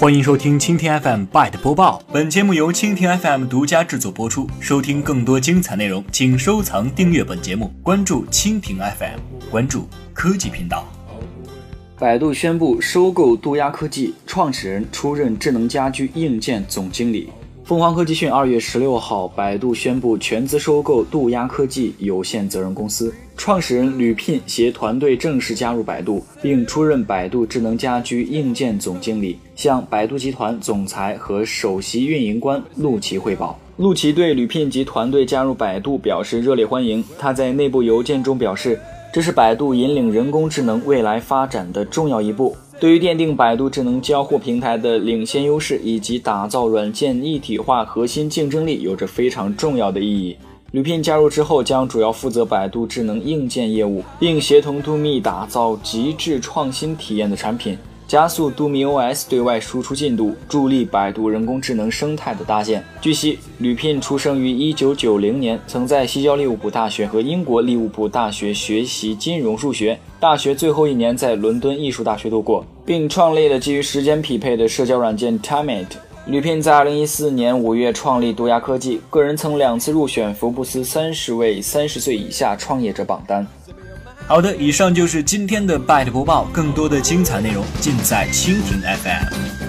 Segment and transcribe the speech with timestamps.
[0.00, 4.48] 欢迎收听蜻蜓 FM Byte 播报，本节目由蜻蜓 FM 独家制作播出。
[4.58, 9.18] 收听更多精彩内容，请收藏订阅本节目，关注蜻蜓 FM，
[9.50, 10.86] 关注科技频道。
[11.98, 17.28] 百度宣布收购杜亚科技，创始人出任智能家居硬件总经理。
[17.70, 33.56] 凤凰科技讯二月十六号，百度宣布全资收购杜鸦科技有限责任公司，创始人吕聘携团队正式加入百度，并出任百度智能家居硬件总经理，向百度集团总裁和首席运营官陆琪汇报。
[33.76, 37.04] 陆琪对吕聘及团队加入百度表示热烈欢迎。
[37.20, 38.80] 他在内部邮件中表示，
[39.12, 42.56] 这是百度引领人工智能未来发展的重要一步。
[42.80, 50.34] 对于奠定百度智能交互平台的领先优势，以及打造软件一体化核心竞争力，有着非常重要的意义。
[50.70, 57.76] 吕聘加入之后，将主要负责百度智能硬件业务，并协同 DoMi 打造极致创新体验的产品。
[58.10, 62.84] 加速度米 OS 对外输出进度，助力百度人工智能生态的搭建。
[63.00, 75.86] 据悉，吕聘出生于1990年，曾在西交利物浦大学和英国利物浦大学学习金融数学，大学最后一年在伦敦艺术大学度过，并创立了基于时间匹配的社交软件 Timeit。
[76.26, 83.46] 吕聘在2014年5月创立杜亚科技，个人曾两次入选福布斯三十位三十岁以下创业者榜单。
[84.30, 89.59] 好的，以上就是今天的 Byte 播报，更多的精彩内容尽在蜻蜓 FM。